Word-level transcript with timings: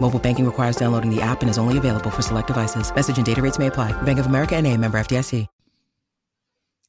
Mobile 0.00 0.18
banking 0.18 0.46
requires 0.46 0.76
downloading 0.76 1.14
the 1.14 1.20
app 1.20 1.42
and 1.42 1.50
is 1.50 1.58
only 1.58 1.76
available 1.76 2.10
for 2.10 2.22
select 2.22 2.46
devices. 2.46 2.94
Message 2.94 3.18
and 3.18 3.26
data 3.26 3.42
rates 3.42 3.58
may 3.58 3.66
apply. 3.66 3.92
Bank 4.02 4.18
of 4.18 4.26
America 4.26 4.56
and 4.56 4.66
a 4.66 4.74
member 4.74 4.98
FDIC. 4.98 5.46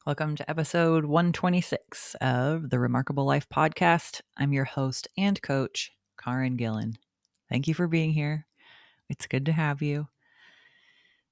Welcome 0.05 0.38
to 0.38 0.49
episode 0.49 1.05
126 1.05 2.16
of 2.16 2.72
the 2.72 2.80
Remarkable 2.80 3.26
Life 3.26 3.48
podcast. 3.48 4.22
I'm 4.38 4.54
your 4.54 4.63
host 4.63 5.08
and 5.18 5.40
coach, 5.40 5.91
Karen 6.18 6.55
Gillen. 6.55 6.98
Thank 7.48 7.68
you 7.68 7.76
for 7.76 7.85
being 7.85 8.12
here. 8.12 8.48
It's 9.10 9.27
good 9.27 9.46
to 9.48 9.52
have 9.52 9.84
you. 9.84 10.07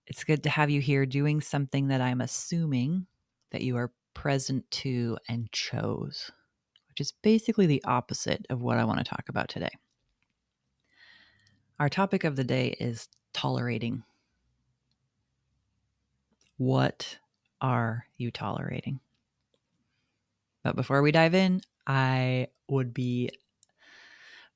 It's 0.06 0.24
good 0.24 0.44
to 0.44 0.50
have 0.50 0.70
you 0.70 0.80
here 0.80 1.08
doing 1.08 1.42
something 1.42 1.88
that 1.88 2.02
I'm 2.02 2.22
assuming 2.22 3.08
that 3.52 3.62
you 3.62 3.78
are 3.78 3.94
present 4.14 4.70
to 4.72 5.18
and 5.28 5.52
chose, 5.52 6.30
which 6.90 7.02
is 7.02 7.14
basically 7.24 7.66
the 7.66 7.84
opposite 7.86 8.46
of 8.52 8.62
what 8.62 8.78
I 8.78 8.86
want 8.86 9.00
to 9.00 9.06
talk 9.06 9.24
about 9.30 9.48
today. 9.50 9.72
Our 11.80 11.90
topic 11.90 12.24
of 12.24 12.36
the 12.36 12.44
day 12.44 12.76
is 12.80 13.08
tolerating. 13.34 14.04
What 16.58 17.20
are 17.62 18.08
you 18.18 18.32
tolerating? 18.32 19.00
But 20.64 20.76
before 20.76 21.04
we 21.04 21.12
dive 21.12 21.36
in, 21.36 21.62
I 21.86 22.48
would 22.68 22.96
be 22.96 23.30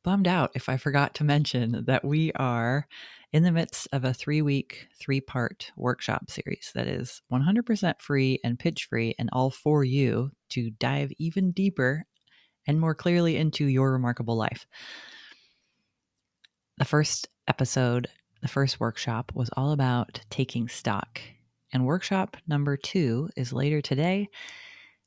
bummed 0.04 0.28
out 0.28 0.50
if 0.56 0.68
I 0.68 0.78
forgot 0.78 1.14
to 1.16 1.24
mention 1.24 1.84
that 1.86 2.04
we 2.04 2.32
are 2.34 2.88
in 3.32 3.44
the 3.44 3.52
midst 3.52 3.88
of 3.94 4.04
a 4.04 4.16
three 4.16 4.42
week, 4.42 4.88
three 5.00 5.22
part 5.22 5.72
workshop 5.78 6.32
series 6.32 6.72
that 6.74 6.88
is 6.88 7.22
100% 7.32 8.02
free 8.02 8.40
and 8.44 8.58
pitch 8.58 8.88
free 8.90 9.14
and 9.20 9.30
all 9.32 9.52
for 9.52 9.84
you 9.84 10.32
to 10.50 10.72
dive 10.72 11.12
even 11.20 11.52
deeper 11.52 12.06
and 12.66 12.80
more 12.80 12.96
clearly 12.96 13.38
into 13.38 13.66
your 13.66 13.92
remarkable 13.92 14.36
life. 14.36 14.66
The 16.78 16.86
first 16.86 17.28
episode, 17.48 18.08
the 18.42 18.48
first 18.48 18.80
workshop 18.80 19.32
was 19.36 19.50
all 19.56 19.72
about 19.72 20.22
taking 20.30 20.68
stock. 20.68 21.22
And 21.74 21.86
workshop 21.86 22.38
number 22.48 22.76
two 22.76 23.30
is 23.36 23.54
later 23.54 23.82
today. 23.82 24.30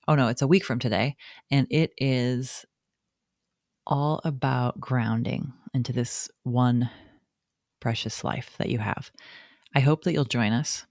Oh 0.07 0.15
no, 0.15 0.29
it's 0.29 0.43
a 0.43 0.47
week 0.47 0.65
from 0.65 0.79
today. 0.79 1.17
And 1.51 1.67
it 1.71 1.93
is 1.99 2.65
all 3.87 4.21
about 4.25 4.81
grounding 4.81 5.53
into 5.75 5.93
this 5.93 6.31
one 6.43 6.89
precious 7.81 8.25
life 8.25 8.55
that 8.59 8.71
you 8.71 8.79
have. 8.79 9.11
I 9.75 9.81
hope 9.81 10.05
that 10.05 10.13
you'll 10.13 10.25
join 10.25 10.53
us. 10.53 10.87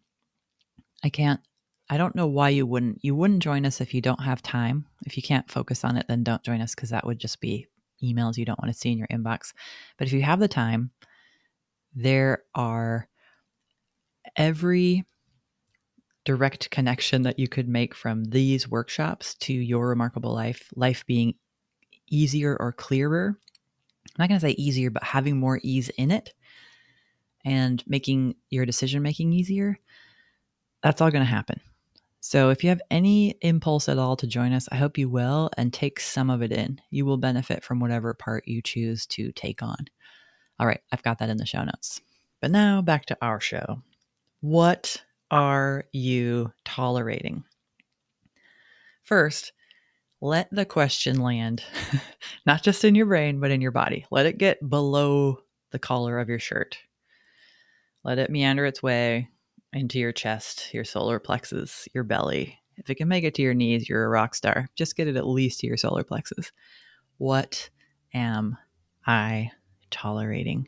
I 1.03 1.09
can't 1.09 1.40
I 1.90 1.97
don't 1.97 2.16
know 2.16 2.28
why 2.28 2.50
you 2.50 2.66
wouldn't. 2.66 3.03
You 3.03 3.13
wouldn't 3.13 3.44
join 3.44 3.66
us 3.66 3.81
if 3.81 3.94
you 3.94 4.01
don't 4.01 4.23
have 4.23 4.41
time. 4.41 4.85
If 5.05 5.17
you 5.17 5.23
can't 5.23 5.51
focus 5.51 5.84
on 5.84 5.97
it, 5.97 6.05
then 6.07 6.23
don't 6.23 6.41
join 6.44 6.61
us 6.61 6.73
because 6.73 6.90
that 6.91 7.05
would 7.05 7.19
just 7.19 7.41
be 7.41 7.67
emails 8.01 8.37
you 8.37 8.45
don't 8.45 8.61
want 8.61 8.73
to 8.73 8.79
see 8.79 8.91
in 8.91 8.97
your 8.97 9.07
inbox. 9.07 9.53
But 9.97 10.07
if 10.07 10.13
you 10.13 10.21
have 10.21 10.39
the 10.39 10.47
time, 10.47 10.91
there 11.95 12.43
are 12.55 13.07
every 14.35 15.05
direct 16.25 16.69
connection 16.69 17.23
that 17.23 17.37
you 17.37 17.47
could 17.47 17.67
make 17.67 17.93
from 17.93 18.23
these 18.25 18.69
workshops 18.69 19.35
to 19.35 19.53
your 19.53 19.89
remarkable 19.89 20.33
life, 20.33 20.69
life 20.75 21.05
being 21.05 21.35
easier 22.09 22.55
or 22.59 22.71
clearer. 22.71 23.37
I'm 23.37 24.15
not 24.17 24.29
going 24.29 24.39
to 24.39 24.47
say 24.47 24.53
easier, 24.53 24.89
but 24.89 25.03
having 25.03 25.37
more 25.37 25.59
ease 25.63 25.89
in 25.89 26.11
it 26.11 26.33
and 27.45 27.83
making 27.87 28.35
your 28.49 28.65
decision 28.65 29.01
making 29.01 29.33
easier. 29.33 29.77
That's 30.81 31.01
all 31.01 31.11
going 31.11 31.25
to 31.25 31.29
happen. 31.29 31.59
So, 32.25 32.51
if 32.51 32.63
you 32.63 32.69
have 32.69 32.81
any 32.89 33.31
impulse 33.41 33.89
at 33.89 33.97
all 33.97 34.16
to 34.16 34.25
join 34.25 34.53
us, 34.53 34.69
I 34.72 34.78
hope 34.78 34.97
you 34.97 35.09
will 35.09 35.50
and 35.57 35.73
take 35.73 36.00
some 36.00 36.29
of 36.29 36.41
it 36.41 36.53
in. 36.53 36.79
You 36.89 37.06
will 37.06 37.17
benefit 37.17 37.66
from 37.66 37.81
whatever 37.81 38.13
part 38.13 38.47
you 38.47 38.61
choose 38.61 39.06
to 39.07 39.34
take 39.34 39.61
on. 39.61 39.75
All 40.57 40.66
right, 40.66 40.79
I've 40.89 41.03
got 41.03 41.19
that 41.19 41.29
in 41.29 41.35
the 41.35 41.45
show 41.45 41.66
notes. 41.66 42.00
But 42.39 42.51
now 42.51 42.81
back 42.81 43.07
to 43.07 43.17
our 43.22 43.41
show. 43.41 43.81
What 44.39 45.03
are 45.31 45.84
you 45.91 46.53
tolerating? 46.63 47.44
First, 49.01 49.51
let 50.22 50.47
the 50.50 50.66
question 50.66 51.19
land, 51.19 51.61
not 52.45 52.63
just 52.63 52.85
in 52.85 52.95
your 52.95 53.07
brain, 53.07 53.41
but 53.41 53.51
in 53.51 53.59
your 53.59 53.72
body. 53.72 54.05
Let 54.11 54.28
it 54.28 54.38
get 54.38 54.69
below 54.69 55.40
the 55.72 55.79
collar 55.79 56.19
of 56.19 56.29
your 56.29 56.40
shirt. 56.40 56.78
Let 58.05 58.17
it 58.17 58.29
meander 58.29 58.66
its 58.66 58.81
way 58.81 59.28
into 59.73 60.00
your 60.00 60.11
chest, 60.11 60.73
your 60.73 60.84
solar 60.84 61.19
plexus, 61.19 61.88
your 61.94 62.03
belly. 62.03 62.59
If 62.78 62.89
it 62.89 62.95
can 62.95 63.07
make 63.07 63.23
it 63.23 63.35
to 63.35 63.41
your 63.41 63.53
knees, 63.53 63.88
you're 63.88 64.06
a 64.06 64.09
rock 64.09 64.35
star. 64.35 64.69
Just 64.75 64.95
get 64.95 65.07
it 65.07 65.16
at 65.16 65.28
least 65.28 65.59
to 65.59 65.67
your 65.67 65.78
solar 65.78 66.03
plexus. 66.03 66.51
What 67.17 67.69
am 68.13 68.57
I 69.06 69.51
tolerating? 69.91 70.67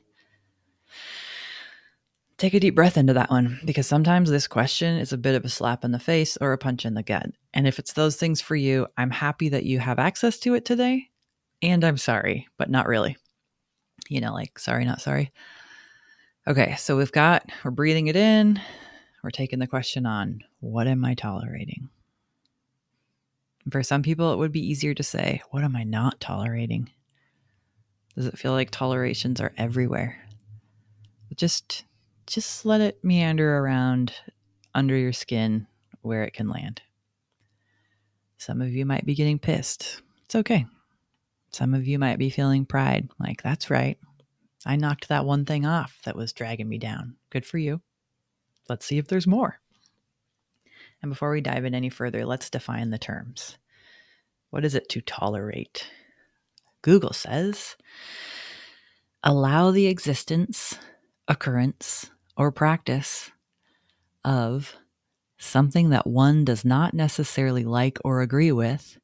Take 2.37 2.53
a 2.53 2.59
deep 2.59 2.75
breath 2.75 2.97
into 2.97 3.13
that 3.13 3.31
one 3.31 3.59
because 3.63 3.87
sometimes 3.87 4.29
this 4.29 4.47
question 4.47 4.97
is 4.97 5.13
a 5.13 5.17
bit 5.17 5.35
of 5.35 5.45
a 5.45 5.49
slap 5.49 5.85
in 5.85 5.91
the 5.91 5.99
face 5.99 6.37
or 6.41 6.51
a 6.51 6.57
punch 6.57 6.85
in 6.85 6.93
the 6.93 7.01
gut. 7.01 7.27
And 7.53 7.65
if 7.65 7.79
it's 7.79 7.93
those 7.93 8.17
things 8.17 8.41
for 8.41 8.57
you, 8.57 8.87
I'm 8.97 9.09
happy 9.09 9.49
that 9.49 9.63
you 9.63 9.79
have 9.79 9.99
access 9.99 10.37
to 10.39 10.53
it 10.53 10.65
today. 10.65 11.09
And 11.61 11.83
I'm 11.85 11.97
sorry, 11.97 12.47
but 12.57 12.69
not 12.69 12.87
really. 12.87 13.15
You 14.09 14.19
know, 14.19 14.33
like, 14.33 14.59
sorry, 14.59 14.83
not 14.83 15.01
sorry. 15.01 15.31
Okay, 16.47 16.75
so 16.75 16.97
we've 16.97 17.11
got, 17.11 17.49
we're 17.63 17.71
breathing 17.71 18.07
it 18.07 18.15
in, 18.15 18.59
we're 19.25 19.31
taking 19.31 19.57
the 19.57 19.65
question 19.65 20.05
on 20.05 20.43
what 20.59 20.85
am 20.85 21.03
I 21.03 21.15
tolerating? 21.15 21.89
For 23.71 23.81
some 23.81 24.03
people, 24.03 24.31
it 24.31 24.37
would 24.37 24.51
be 24.51 24.63
easier 24.63 24.93
to 24.93 25.01
say, 25.01 25.41
what 25.49 25.63
am 25.63 25.75
I 25.75 25.83
not 25.83 26.19
tolerating? 26.19 26.91
Does 28.15 28.27
it 28.27 28.37
feel 28.37 28.51
like 28.51 28.69
tolerations 28.69 29.41
are 29.41 29.51
everywhere? 29.57 30.23
Just 31.35 31.85
just 32.27 32.65
let 32.65 32.81
it 32.81 33.03
meander 33.03 33.57
around 33.57 34.13
under 34.75 34.95
your 34.95 35.11
skin 35.11 35.65
where 36.01 36.23
it 36.23 36.33
can 36.33 36.47
land. 36.47 36.83
Some 38.37 38.61
of 38.61 38.73
you 38.73 38.85
might 38.85 39.07
be 39.07 39.15
getting 39.15 39.39
pissed. 39.39 40.03
It's 40.25 40.35
okay. 40.35 40.67
Some 41.51 41.73
of 41.73 41.87
you 41.87 41.97
might 41.97 42.19
be 42.19 42.29
feeling 42.29 42.65
pride, 42.65 43.09
like, 43.19 43.41
that's 43.41 43.71
right. 43.71 43.97
I 44.67 44.75
knocked 44.75 45.07
that 45.09 45.25
one 45.25 45.45
thing 45.45 45.65
off 45.65 45.99
that 46.05 46.15
was 46.15 46.31
dragging 46.31 46.69
me 46.69 46.77
down. 46.77 47.15
Good 47.31 47.45
for 47.45 47.57
you. 47.57 47.81
Let's 48.67 48.85
see 48.85 48.97
if 48.97 49.07
there's 49.07 49.27
more. 49.27 49.59
And 51.01 51.11
before 51.11 51.31
we 51.31 51.41
dive 51.41 51.65
in 51.65 51.75
any 51.75 51.89
further, 51.89 52.25
let's 52.25 52.49
define 52.49 52.89
the 52.89 52.97
terms. 52.97 53.57
What 54.49 54.65
is 54.65 54.75
it 54.75 54.89
to 54.89 55.01
tolerate? 55.01 55.89
Google 56.81 57.13
says 57.13 57.75
allow 59.23 59.71
the 59.71 59.87
existence, 59.87 60.77
occurrence, 61.27 62.11
or 62.37 62.51
practice 62.51 63.31
of 64.23 64.75
something 65.37 65.89
that 65.89 66.07
one 66.07 66.45
does 66.45 66.63
not 66.63 66.93
necessarily 66.93 67.63
like 67.63 67.97
or 68.05 68.21
agree 68.21 68.51
with 68.51 68.97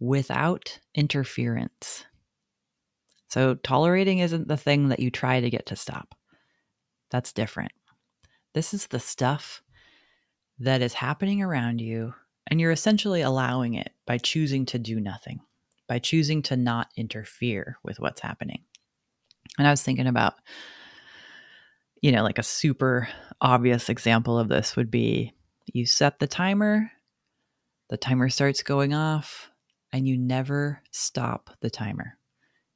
without 0.00 0.80
interference. 0.94 2.04
So, 3.28 3.54
tolerating 3.54 4.18
isn't 4.18 4.48
the 4.48 4.56
thing 4.56 4.88
that 4.88 4.98
you 4.98 5.10
try 5.10 5.40
to 5.40 5.50
get 5.50 5.66
to 5.66 5.76
stop. 5.76 6.16
That's 7.10 7.32
different. 7.32 7.72
This 8.54 8.74
is 8.74 8.88
the 8.88 9.00
stuff 9.00 9.62
that 10.58 10.82
is 10.82 10.94
happening 10.94 11.42
around 11.42 11.80
you, 11.80 12.14
and 12.48 12.60
you're 12.60 12.70
essentially 12.70 13.22
allowing 13.22 13.74
it 13.74 13.92
by 14.06 14.18
choosing 14.18 14.66
to 14.66 14.78
do 14.78 15.00
nothing, 15.00 15.40
by 15.88 15.98
choosing 15.98 16.42
to 16.42 16.56
not 16.56 16.88
interfere 16.96 17.78
with 17.84 18.00
what's 18.00 18.20
happening. 18.20 18.64
And 19.58 19.66
I 19.66 19.70
was 19.70 19.82
thinking 19.82 20.06
about, 20.06 20.34
you 22.02 22.12
know, 22.12 22.22
like 22.22 22.38
a 22.38 22.42
super 22.42 23.08
obvious 23.40 23.88
example 23.88 24.38
of 24.38 24.48
this 24.48 24.76
would 24.76 24.90
be 24.90 25.32
you 25.72 25.86
set 25.86 26.18
the 26.18 26.26
timer, 26.26 26.90
the 27.88 27.96
timer 27.96 28.28
starts 28.28 28.62
going 28.62 28.94
off, 28.94 29.50
and 29.92 30.08
you 30.08 30.18
never 30.18 30.82
stop 30.90 31.50
the 31.60 31.70
timer. 31.70 32.18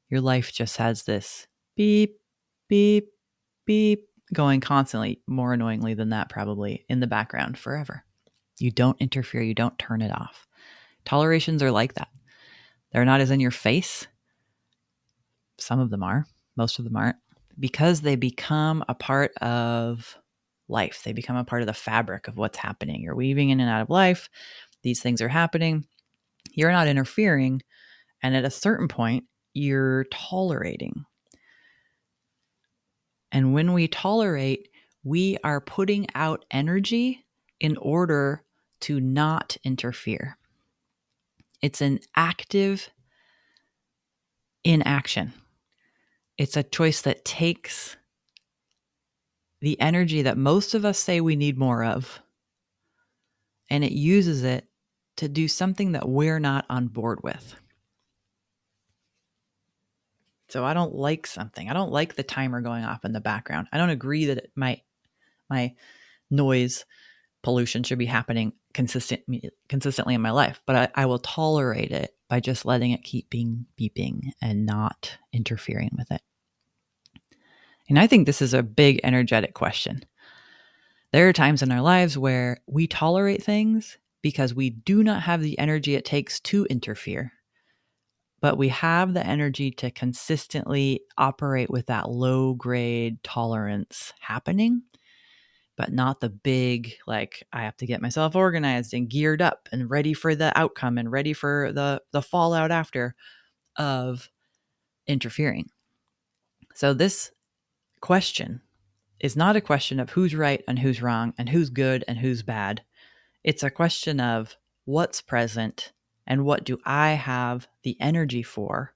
Your 0.09 0.21
life 0.21 0.53
just 0.53 0.77
has 0.77 1.03
this 1.03 1.47
beep, 1.75 2.19
beep, 2.69 3.09
beep 3.65 4.07
going 4.33 4.61
constantly, 4.61 5.21
more 5.27 5.53
annoyingly 5.53 5.93
than 5.93 6.09
that, 6.09 6.29
probably 6.29 6.85
in 6.89 6.99
the 6.99 7.07
background 7.07 7.57
forever. 7.57 8.03
You 8.59 8.71
don't 8.71 8.99
interfere, 9.01 9.41
you 9.41 9.53
don't 9.53 9.77
turn 9.77 10.01
it 10.01 10.11
off. 10.11 10.47
Tolerations 11.03 11.61
are 11.61 11.71
like 11.71 11.93
that. 11.95 12.09
They're 12.91 13.05
not 13.05 13.21
as 13.21 13.31
in 13.31 13.39
your 13.39 13.51
face. 13.51 14.07
Some 15.57 15.79
of 15.79 15.89
them 15.89 16.03
are, 16.03 16.25
most 16.55 16.79
of 16.79 16.85
them 16.85 16.95
aren't, 16.95 17.17
because 17.59 18.01
they 18.01 18.15
become 18.15 18.83
a 18.87 18.95
part 18.95 19.33
of 19.37 20.17
life. 20.67 21.01
They 21.03 21.13
become 21.13 21.35
a 21.35 21.43
part 21.43 21.61
of 21.61 21.67
the 21.67 21.73
fabric 21.73 22.27
of 22.27 22.37
what's 22.37 22.57
happening. 22.57 23.01
You're 23.01 23.15
weaving 23.15 23.49
in 23.49 23.59
and 23.59 23.69
out 23.69 23.81
of 23.81 23.89
life. 23.89 24.29
These 24.81 25.01
things 25.01 25.21
are 25.21 25.29
happening. 25.29 25.85
You're 26.51 26.71
not 26.71 26.87
interfering. 26.87 27.61
And 28.23 28.35
at 28.35 28.45
a 28.45 28.49
certain 28.49 28.87
point, 28.87 29.25
you're 29.53 30.05
tolerating. 30.05 31.05
And 33.35 33.53
when 33.53 33.73
we 33.73 33.89
tolerate, 33.89 34.69
we 35.03 35.37
are 35.43 35.59
putting 35.59 36.07
out 36.15 36.45
energy 36.51 37.25
in 37.59 37.75
order 37.75 38.45
to 38.79 39.01
not 39.01 39.57
interfere. 39.65 40.37
It's 41.61 41.81
an 41.81 41.99
active 42.15 42.89
inaction. 44.63 45.33
It's 46.37 46.55
a 46.55 46.63
choice 46.63 47.01
that 47.01 47.25
takes 47.25 47.97
the 49.59 49.77
energy 49.81 50.21
that 50.21 50.37
most 50.37 50.73
of 50.73 50.85
us 50.85 50.97
say 50.97 51.19
we 51.19 51.35
need 51.35 51.57
more 51.57 51.83
of, 51.83 52.21
and 53.69 53.83
it 53.83 53.91
uses 53.91 54.43
it 54.43 54.65
to 55.17 55.27
do 55.27 55.49
something 55.49 55.91
that 55.91 56.07
we're 56.07 56.39
not 56.39 56.65
on 56.69 56.87
board 56.87 57.19
with. 57.21 57.53
So 60.55 60.63
I 60.63 60.73
don't 60.73 60.95
like 60.95 61.27
something. 61.27 61.69
I 61.69 61.73
don't 61.73 61.91
like 61.91 62.15
the 62.15 62.23
timer 62.23 62.61
going 62.61 62.85
off 62.85 63.03
in 63.03 63.11
the 63.11 63.19
background. 63.19 63.67
I 63.73 63.77
don't 63.77 63.89
agree 63.89 64.27
that 64.27 64.47
my 64.55 64.79
my 65.49 65.73
noise 66.31 66.85
pollution 67.43 67.83
should 67.83 67.97
be 67.99 68.05
happening 68.05 68.53
consistent 68.73 69.21
consistently 69.67 70.15
in 70.15 70.21
my 70.21 70.31
life, 70.31 70.61
but 70.65 70.77
I, 70.77 71.03
I 71.03 71.05
will 71.07 71.19
tolerate 71.19 71.91
it 71.91 72.15
by 72.29 72.39
just 72.39 72.63
letting 72.63 72.91
it 72.91 73.03
keep 73.03 73.29
being 73.29 73.65
beeping 73.77 74.29
and 74.41 74.65
not 74.65 75.17
interfering 75.33 75.89
with 75.97 76.09
it. 76.09 76.21
And 77.89 77.99
I 77.99 78.07
think 78.07 78.25
this 78.25 78.41
is 78.41 78.53
a 78.53 78.63
big 78.63 79.01
energetic 79.03 79.55
question. 79.55 80.05
There 81.11 81.27
are 81.27 81.33
times 81.33 81.63
in 81.63 81.71
our 81.73 81.81
lives 81.81 82.17
where 82.17 82.61
we 82.65 82.87
tolerate 82.87 83.43
things 83.43 83.97
because 84.21 84.53
we 84.53 84.69
do 84.69 85.03
not 85.03 85.23
have 85.23 85.41
the 85.41 85.59
energy 85.59 85.95
it 85.95 86.05
takes 86.05 86.39
to 86.39 86.63
interfere, 86.67 87.33
but 88.45 88.59
we 88.59 88.69
have 88.69 89.15
the 89.15 89.25
energy 89.25 89.71
to 89.71 89.89
consistently 89.89 91.01
operate 91.17 91.67
with 91.67 91.87
that 91.87 92.11
low 92.11 92.53
grade 92.53 93.17
tolerance 93.23 94.13
happening, 94.19 94.83
but 95.77 95.91
not 95.91 96.19
the 96.19 96.29
big, 96.29 96.93
like, 97.07 97.43
I 97.51 97.63
have 97.63 97.75
to 97.77 97.87
get 97.87 98.03
myself 98.03 98.35
organized 98.35 98.93
and 98.93 99.09
geared 99.09 99.41
up 99.41 99.67
and 99.71 99.89
ready 99.89 100.13
for 100.13 100.35
the 100.35 100.55
outcome 100.55 100.99
and 100.99 101.11
ready 101.11 101.33
for 101.33 101.71
the, 101.73 102.03
the 102.11 102.21
fallout 102.21 102.69
after 102.69 103.15
of 103.77 104.29
interfering. 105.07 105.71
So, 106.75 106.93
this 106.93 107.31
question 107.99 108.61
is 109.19 109.35
not 109.35 109.55
a 109.55 109.59
question 109.59 109.99
of 109.99 110.11
who's 110.11 110.35
right 110.35 110.63
and 110.67 110.77
who's 110.77 111.01
wrong 111.01 111.33
and 111.39 111.49
who's 111.49 111.71
good 111.71 112.05
and 112.07 112.15
who's 112.15 112.43
bad. 112.43 112.83
It's 113.43 113.63
a 113.63 113.71
question 113.71 114.19
of 114.19 114.55
what's 114.85 115.19
present 115.19 115.93
and 116.27 116.45
what 116.45 116.63
do 116.63 116.79
I 116.85 117.11
have 117.11 117.67
the 117.83 117.97
energy 117.99 118.43
for 118.43 118.93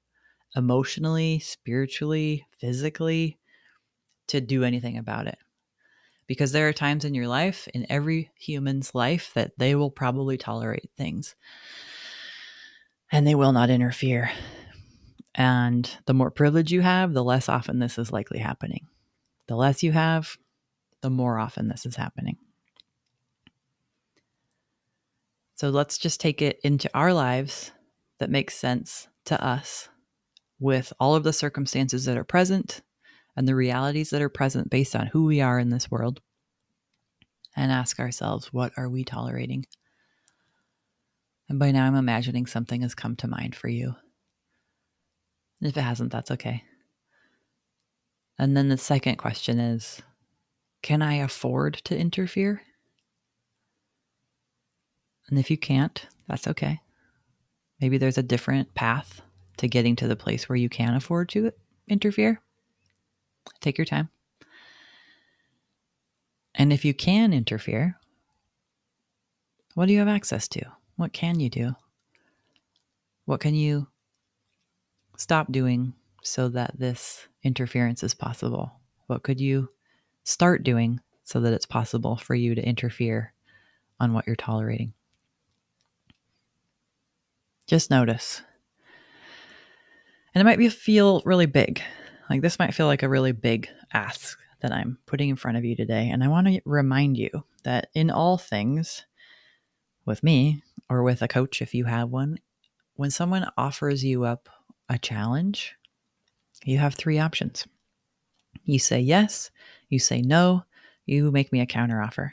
emotionally, 0.55 1.39
spiritually, 1.39 2.45
physically 2.59 3.39
to 4.27 4.41
do 4.41 4.63
anything 4.63 4.97
about 4.97 5.27
it. 5.27 5.37
Because 6.27 6.51
there 6.51 6.67
are 6.67 6.73
times 6.73 7.05
in 7.05 7.15
your 7.15 7.27
life, 7.27 7.67
in 7.73 7.87
every 7.89 8.29
human's 8.35 8.93
life, 8.93 9.31
that 9.33 9.51
they 9.57 9.73
will 9.73 9.89
probably 9.89 10.37
tolerate 10.37 10.89
things 10.95 11.35
and 13.11 13.25
they 13.25 13.35
will 13.35 13.51
not 13.51 13.69
interfere. 13.69 14.31
And 15.33 15.89
the 16.05 16.13
more 16.13 16.31
privilege 16.31 16.71
you 16.71 16.81
have, 16.81 17.13
the 17.13 17.23
less 17.23 17.49
often 17.49 17.79
this 17.79 17.97
is 17.97 18.11
likely 18.11 18.39
happening. 18.39 18.87
The 19.47 19.55
less 19.55 19.81
you 19.81 19.91
have, 19.91 20.37
the 21.01 21.09
more 21.09 21.39
often 21.39 21.67
this 21.67 21.85
is 21.85 21.95
happening. 21.95 22.37
So 25.59 25.67
let's 25.71 25.97
just 25.97 26.21
take 26.21 26.41
it 26.41 26.57
into 26.63 26.89
our 26.93 27.13
lives 27.13 27.71
that 28.19 28.29
makes 28.29 28.55
sense 28.55 29.09
to 29.25 29.45
us 29.45 29.89
with 30.57 30.93
all 31.01 31.15
of 31.15 31.25
the 31.25 31.33
circumstances 31.33 32.05
that 32.05 32.17
are 32.17 32.23
present 32.23 32.81
and 33.35 33.45
the 33.45 33.55
realities 33.55 34.09
that 34.11 34.21
are 34.21 34.29
present 34.29 34.69
based 34.69 34.95
on 34.95 35.07
who 35.07 35.25
we 35.25 35.41
are 35.41 35.59
in 35.59 35.67
this 35.67 35.91
world 35.91 36.21
and 37.57 37.73
ask 37.73 37.99
ourselves, 37.99 38.53
what 38.53 38.71
are 38.77 38.87
we 38.87 39.03
tolerating? 39.03 39.65
And 41.49 41.59
by 41.59 41.71
now, 41.71 41.87
I'm 41.87 41.95
imagining 41.95 42.45
something 42.45 42.81
has 42.83 42.95
come 42.95 43.17
to 43.17 43.27
mind 43.27 43.53
for 43.53 43.67
you. 43.67 43.95
And 45.59 45.69
if 45.69 45.75
it 45.75 45.81
hasn't, 45.81 46.13
that's 46.13 46.31
okay. 46.31 46.63
And 48.37 48.55
then 48.55 48.69
the 48.69 48.77
second 48.77 49.17
question 49.17 49.59
is 49.59 50.01
Can 50.81 51.01
I 51.01 51.15
afford 51.15 51.73
to 51.83 51.97
interfere? 51.99 52.61
And 55.29 55.39
if 55.39 55.51
you 55.51 55.57
can't, 55.57 56.05
that's 56.27 56.47
okay. 56.47 56.79
Maybe 57.79 57.97
there's 57.97 58.17
a 58.17 58.23
different 58.23 58.73
path 58.73 59.21
to 59.57 59.67
getting 59.67 59.95
to 59.97 60.07
the 60.07 60.15
place 60.15 60.49
where 60.49 60.55
you 60.55 60.69
can 60.69 60.95
afford 60.95 61.29
to 61.29 61.51
interfere. 61.87 62.41
Take 63.61 63.77
your 63.77 63.85
time. 63.85 64.09
And 66.55 66.73
if 66.73 66.83
you 66.83 66.93
can 66.93 67.31
interfere, 67.33 67.97
what 69.75 69.85
do 69.85 69.93
you 69.93 69.99
have 69.99 70.07
access 70.07 70.47
to? 70.49 70.61
What 70.97 71.13
can 71.13 71.39
you 71.39 71.49
do? 71.49 71.75
What 73.25 73.39
can 73.39 73.55
you 73.55 73.87
stop 75.17 75.51
doing 75.51 75.93
so 76.23 76.49
that 76.49 76.77
this 76.77 77.27
interference 77.43 78.03
is 78.03 78.13
possible? 78.13 78.73
What 79.07 79.23
could 79.23 79.39
you 79.39 79.69
start 80.23 80.63
doing 80.63 80.99
so 81.23 81.39
that 81.41 81.53
it's 81.53 81.65
possible 81.65 82.17
for 82.17 82.35
you 82.35 82.55
to 82.55 82.67
interfere 82.67 83.33
on 83.99 84.13
what 84.13 84.25
you're 84.27 84.35
tolerating? 84.35 84.93
Just 87.69 87.91
notice. 87.91 88.41
And 90.33 90.41
it 90.41 90.43
might 90.43 90.57
be 90.57 90.69
feel 90.69 91.21
really 91.23 91.45
big. 91.45 91.79
Like 92.27 92.41
this 92.41 92.57
might 92.57 92.73
feel 92.73 92.87
like 92.87 93.03
a 93.03 93.09
really 93.09 93.31
big 93.31 93.69
ask 93.93 94.39
that 94.61 94.71
I'm 94.71 94.97
putting 95.05 95.29
in 95.29 95.35
front 95.35 95.55
of 95.55 95.63
you 95.63 95.75
today. 95.75 96.09
And 96.09 96.23
I 96.23 96.29
want 96.29 96.47
to 96.47 96.61
remind 96.65 97.15
you 97.15 97.29
that 97.65 97.89
in 97.93 98.09
all 98.09 98.39
things, 98.39 99.05
with 100.03 100.23
me 100.23 100.63
or 100.89 101.03
with 101.03 101.21
a 101.21 101.27
coach, 101.27 101.61
if 101.61 101.75
you 101.75 101.85
have 101.85 102.09
one, 102.09 102.39
when 102.95 103.11
someone 103.11 103.47
offers 103.55 104.03
you 104.03 104.23
up 104.23 104.49
a 104.89 104.97
challenge, 104.97 105.75
you 106.65 106.79
have 106.79 106.95
three 106.95 107.19
options. 107.19 107.67
You 108.63 108.79
say 108.79 108.99
yes, 108.99 109.51
you 109.89 109.99
say 109.99 110.23
no, 110.23 110.63
you 111.05 111.29
make 111.29 111.51
me 111.51 111.61
a 111.61 111.67
counteroffer. 111.67 112.31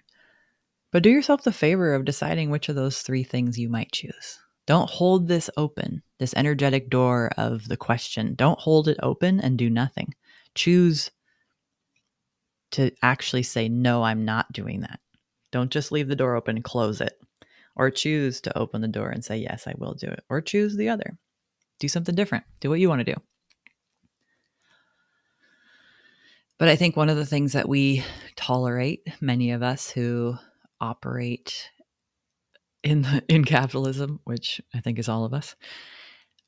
But 0.93 1.03
do 1.03 1.11
yourself 1.11 1.43
the 1.43 1.53
favor 1.53 1.95
of 1.95 2.07
deciding 2.07 2.49
which 2.49 2.71
of 2.71 2.75
those 2.75 3.03
three 3.03 3.23
things 3.23 3.59
you 3.59 3.69
might 3.69 3.93
choose. 3.93 4.39
Don't 4.67 4.91
hold 4.91 5.29
this 5.29 5.49
open, 5.57 6.03
this 6.19 6.35
energetic 6.35 6.91
door 6.91 7.31
of 7.37 7.69
the 7.69 7.77
question. 7.77 8.35
Don't 8.35 8.59
hold 8.59 8.89
it 8.89 8.99
open 9.03 9.41
and 9.41 9.57
do 9.57 9.71
nothing. 9.71 10.15
Choose 10.55 11.11
to 12.73 12.91
actually 13.03 13.45
say, 13.45 13.69
no, 13.69 14.03
I'm 14.03 14.25
not 14.25 14.53
doing 14.53 14.81
that. 14.81 14.99
Don't 15.53 15.71
just 15.71 15.93
leave 15.93 16.09
the 16.09 16.17
door 16.17 16.35
open 16.35 16.57
and 16.57 16.65
close 16.65 17.01
it. 17.01 17.19
Or 17.77 17.91
choose 17.91 18.41
to 18.41 18.59
open 18.59 18.81
the 18.81 18.89
door 18.89 19.11
and 19.11 19.25
say, 19.25 19.37
yes, 19.37 19.67
I 19.67 19.75
will 19.79 19.95
do 19.95 20.09
it. 20.09 20.25
Or 20.29 20.41
choose 20.41 20.77
the 20.77 20.89
other. 20.89 21.17
Do 21.79 21.89
something 21.89 22.15
different. 22.15 22.45
Do 22.61 22.71
what 22.71 22.81
you 22.81 22.89
want 22.89 23.01
to 23.01 23.15
do. 23.15 23.21
But 26.59 26.69
I 26.69 26.77
think 26.77 26.97
one 26.97 27.11
of 27.11 27.19
the 27.19 27.27
things 27.27 27.53
that 27.53 27.69
we 27.69 28.03
tolerate, 28.35 29.07
many 29.21 29.51
of 29.51 29.63
us 29.63 29.91
who 29.91 30.37
operate 30.81 31.71
in 32.87 33.05
in 33.29 33.45
capitalism, 33.45 34.21
which 34.25 34.61
I 34.73 34.81
think 34.81 34.99
is 34.99 35.09
all 35.09 35.25
of 35.25 35.35
us, 35.35 35.57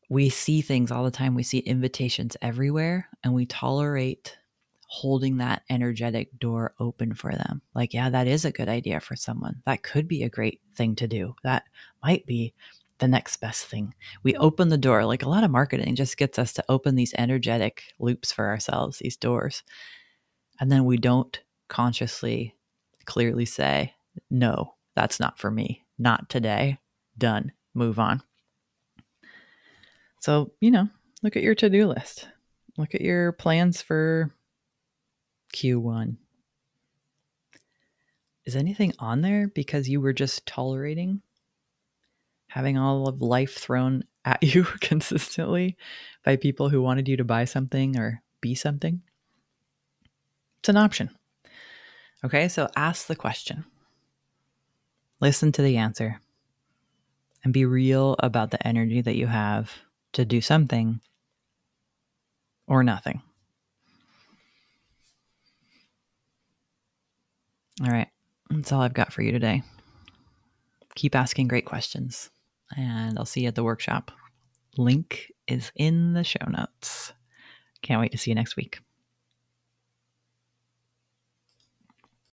we 0.08 0.28
see 0.30 0.62
things 0.62 0.90
all 0.90 1.04
the 1.04 1.10
time. 1.10 1.34
We 1.34 1.42
see 1.42 1.58
invitations 1.58 2.36
everywhere, 2.40 3.08
and 3.24 3.34
we 3.34 3.44
tolerate 3.44 4.38
holding 4.86 5.36
that 5.36 5.62
energetic 5.68 6.38
door 6.38 6.74
open 6.80 7.12
for 7.12 7.32
them. 7.32 7.60
Like, 7.74 7.92
yeah, 7.92 8.08
that 8.08 8.26
is 8.26 8.46
a 8.46 8.52
good 8.52 8.70
idea 8.70 9.00
for 9.00 9.16
someone. 9.16 9.60
That 9.66 9.82
could 9.82 10.08
be 10.08 10.22
a 10.22 10.30
great 10.30 10.62
thing 10.76 10.96
to 10.96 11.06
do. 11.06 11.34
That 11.42 11.64
might 12.02 12.24
be 12.24 12.54
the 12.98 13.08
next 13.08 13.36
best 13.36 13.66
thing. 13.66 13.94
We 14.22 14.34
open 14.36 14.70
the 14.70 14.78
door. 14.78 15.04
Like 15.04 15.22
a 15.22 15.28
lot 15.28 15.44
of 15.44 15.50
marketing 15.50 15.94
just 15.94 16.16
gets 16.16 16.38
us 16.38 16.54
to 16.54 16.64
open 16.70 16.94
these 16.94 17.14
energetic 17.18 17.82
loops 17.98 18.32
for 18.32 18.46
ourselves, 18.46 18.98
these 18.98 19.16
doors. 19.16 19.62
And 20.58 20.72
then 20.72 20.86
we 20.86 20.96
don't 20.96 21.38
consciously 21.68 22.56
clearly 23.04 23.44
say, 23.44 23.94
no, 24.30 24.74
that's 24.96 25.20
not 25.20 25.38
for 25.38 25.50
me. 25.50 25.84
Not 25.98 26.28
today. 26.28 26.78
Done. 27.16 27.52
Move 27.74 27.98
on. 27.98 28.22
So, 30.20 30.52
you 30.60 30.70
know, 30.70 30.88
look 31.22 31.36
at 31.36 31.42
your 31.42 31.54
to 31.56 31.70
do 31.70 31.86
list, 31.86 32.28
look 32.76 32.94
at 32.94 33.00
your 33.00 33.32
plans 33.32 33.82
for 33.82 34.30
Q1. 35.54 36.16
Is 38.44 38.56
anything 38.56 38.94
on 38.98 39.20
there 39.20 39.48
because 39.48 39.88
you 39.88 40.00
were 40.00 40.12
just 40.12 40.46
tolerating 40.46 41.22
having 42.48 42.78
all 42.78 43.06
of 43.06 43.20
life 43.20 43.54
thrown 43.56 44.02
at 44.24 44.42
you 44.54 44.64
consistently 44.80 45.76
by 46.24 46.36
people 46.36 46.68
who 46.68 46.82
wanted 46.82 47.08
you 47.08 47.16
to 47.16 47.24
buy 47.24 47.44
something 47.44 47.98
or 47.98 48.22
be 48.40 48.54
something? 48.54 49.02
It's 50.60 50.68
an 50.68 50.76
option. 50.76 51.10
Okay, 52.24 52.48
so 52.48 52.68
ask 52.74 53.06
the 53.06 53.14
question, 53.14 53.64
listen 55.20 55.52
to 55.52 55.62
the 55.62 55.76
answer, 55.76 56.20
and 57.44 57.52
be 57.52 57.64
real 57.64 58.16
about 58.18 58.50
the 58.50 58.66
energy 58.66 59.00
that 59.00 59.16
you 59.16 59.26
have 59.26 59.72
to 60.12 60.24
do 60.24 60.40
something 60.40 61.00
or 62.66 62.82
nothing. 62.82 63.22
All 67.82 67.90
right, 67.90 68.08
that's 68.50 68.72
all 68.72 68.82
I've 68.82 68.94
got 68.94 69.12
for 69.12 69.22
you 69.22 69.30
today. 69.30 69.62
Keep 70.96 71.14
asking 71.14 71.46
great 71.46 71.64
questions, 71.64 72.30
and 72.76 73.18
I'll 73.18 73.24
see 73.24 73.42
you 73.42 73.48
at 73.48 73.54
the 73.54 73.62
workshop. 73.62 74.10
Link 74.76 75.32
is 75.46 75.70
in 75.76 76.12
the 76.12 76.24
show 76.24 76.44
notes. 76.48 77.12
Can't 77.82 78.00
wait 78.00 78.12
to 78.12 78.18
see 78.18 78.32
you 78.32 78.34
next 78.34 78.56
week. 78.56 78.80